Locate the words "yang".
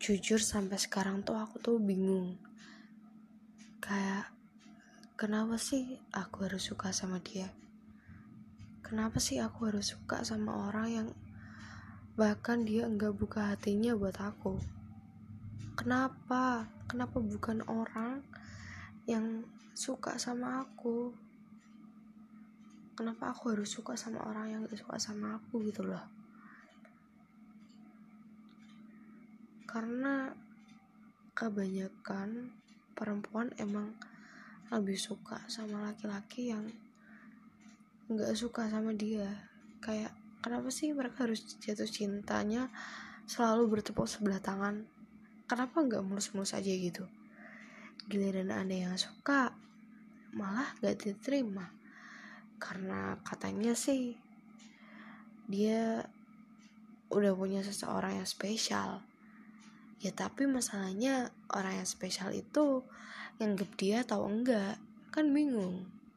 10.88-11.08, 19.04-19.44, 24.48-24.60, 36.50-36.66, 48.74-48.98, 58.18-58.26, 61.84-61.88, 63.36-63.56